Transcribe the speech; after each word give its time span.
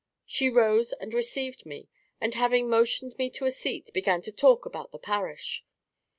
She 0.25 0.49
rose 0.49 0.93
and 0.93 1.13
RECEIVED 1.13 1.67
me, 1.67 1.87
and 2.19 2.33
having 2.33 2.67
motioned 2.67 3.13
me 3.19 3.29
to 3.29 3.45
a 3.45 3.51
seat, 3.51 3.91
began 3.93 4.23
to 4.23 4.31
talk 4.31 4.65
about 4.65 4.91
the 4.91 4.97
parish. 4.97 5.63